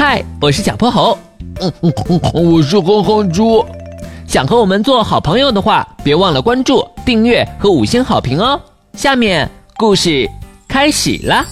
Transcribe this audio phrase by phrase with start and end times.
[0.00, 1.18] 嗨，我是小泼猴。
[1.60, 3.66] 嗯嗯嗯，我是哼哼猪。
[4.28, 8.60] 想和我们做好朋友的话，别忘了关注、订阅和五星好评哦。
[8.92, 10.30] 下面故事
[10.68, 11.44] 开始啦。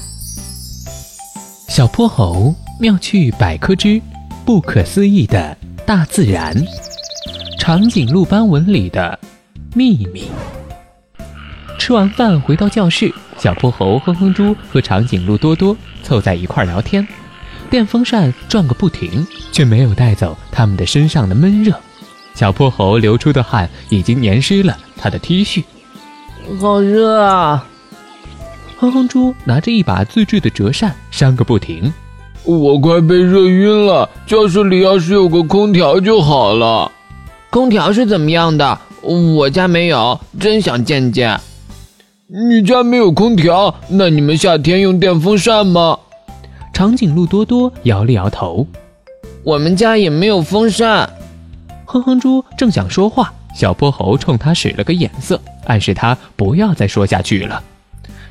[1.67, 4.01] 小泼猴妙趣百科之
[4.45, 6.55] 不可思议的大自然，
[7.59, 9.19] 长颈鹿斑纹里的
[9.75, 10.31] 秘密。
[11.81, 17.05] 吃完饭回到教室，小泼猴哼哼猪和长颈鹿多多凑在一块聊天。
[17.67, 21.75] 电风扇转个不停，却没有带走他们的身上的闷热。
[22.35, 25.65] 小泼猴流出的汗已经粘湿了他的 T 恤，
[26.61, 27.67] 好热啊！
[28.79, 31.93] 哼哼猪拿着一把自制的折扇扇个不停。
[32.45, 36.93] 我快被热晕了，教室里要是有个空调就好了。
[37.51, 38.79] 空调是怎么样的？
[39.01, 41.41] 我家没有，真想见见。
[42.27, 43.75] 你家没有空调？
[43.89, 45.99] 那你们夏天用电风扇吗？
[46.77, 48.67] 长颈鹿多多摇了摇头，
[49.43, 51.09] 我们家也没有风扇。
[51.87, 57.63] 哼哼猪正想说话，小泼猴冲他使了个眼色，暗示他不要再说下去了。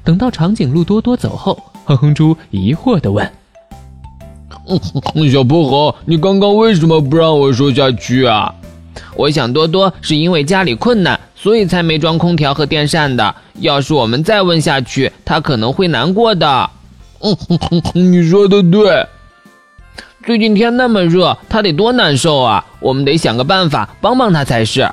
[0.03, 3.27] 等到长颈鹿多多走后，哼哼猪疑惑地问
[5.33, 8.53] ：“小泼猴，你刚刚为什么不让我说下去啊？”
[9.17, 13.35] 我想多多是因为家里困难，所以才没装空调和电扇的。
[13.55, 16.69] 要是我们再问下去，他可能会难过的。
[17.25, 19.07] 嗯， 你说的对。
[20.25, 22.65] 最近天那么热，他得多难受啊！
[22.79, 24.87] 我们得想个办法帮帮他才是。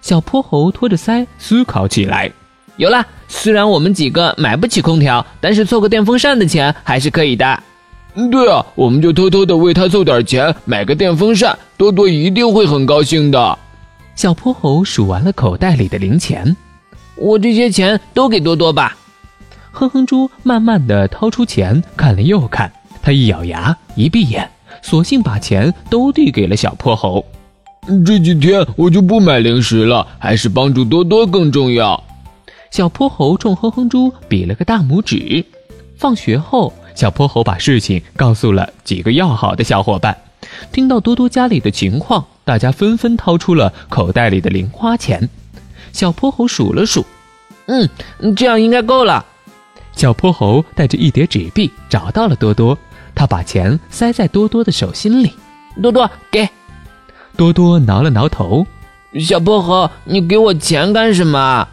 [0.00, 2.30] 小泼猴托着腮思考起来。
[2.76, 7.62] 有了，虽然我们几个买不起空调，但是凑个电风扇的钱还是可以的。
[8.14, 13.58] 嗯，对啊，我们就偷偷的为他凑点钱，买个电风扇，多多一定会很高兴的。
[14.14, 16.56] 小泼猴数完了口袋里的零钱，
[17.16, 18.96] 我这些钱都给多多吧。
[19.72, 22.70] 哼哼猪慢慢的掏出钱，看了又看，
[23.02, 24.48] 他一咬牙，一闭眼，
[24.82, 27.24] 索性把钱都递给了小泼猴。
[28.06, 32.00] 这几天我就不买零食了，还是帮助多多更重要。
[32.70, 35.44] 小泼猴冲哼哼猪比了个大拇指。
[35.96, 40.16] 放学后，小泼猴把事情告诉了几个要好的小伙伴。
[40.70, 45.28] 听到多多家里的情况，大家纷纷掏出了口袋里的零花钱。
[45.92, 47.04] 小泼猴数了数，
[47.66, 47.88] 嗯，
[48.36, 49.24] 这样应该够了。
[49.94, 52.76] 小泼猴带着一叠纸币找到了多多，
[53.14, 55.32] 他把钱塞在多多的手心里。
[55.82, 56.48] 多多给，
[57.36, 58.66] 多多挠了挠头。
[59.20, 61.66] 小泼猴，你给我钱干什么？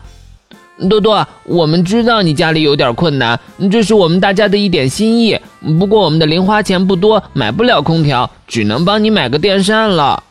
[0.90, 3.38] 多多，我们知道你家里有点困难，
[3.70, 5.38] 这是我们大家的一点心意。
[5.80, 10.24] 不过我们的零花钱不多，买不了空调，只能帮你买个电扇了。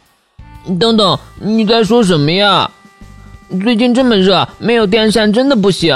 [0.80, 2.70] 等等，你在说什么呀？
[3.62, 5.94] 最近这么热，没有电扇真的不行。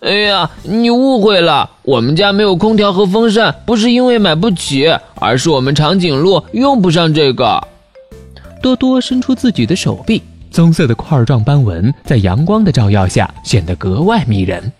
[0.00, 4.86] 哎呀，你误会了，我们家没有空调和风扇，不是因为买不起，
[5.16, 7.60] 而是我们长颈鹿用不上这个。
[8.62, 10.22] 多多伸出自己的手臂，
[10.52, 14.72] 棕色的块状斑纹在阳光的照耀下显得格外迷人。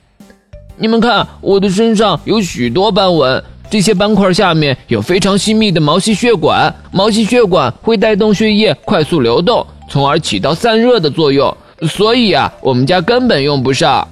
[0.76, 11.52] 你们看，我的身上有许多斑纹，这些斑块下面有非常细密的毛细血管，毛细血管会带动血液快速流动，从而起到散热的作用。
[11.88, 14.06] 所以啊，我们家根本用不上。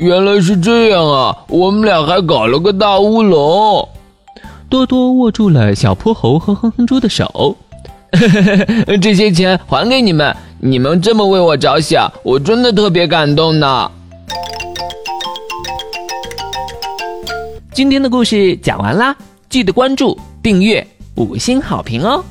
[0.00, 1.36] 原来是这样啊！
[1.46, 3.86] 我们俩还搞了个大乌龙。
[4.66, 7.54] 多多握住了小泼猴和哼哼猪的手，
[9.02, 13.90] 这些钱还给你们，你们这么为我着想，我真的特别感动呢。
[17.74, 19.14] 今天的故事讲完啦，
[19.50, 20.86] 记得关注、订阅、
[21.16, 22.24] 五星好评哦。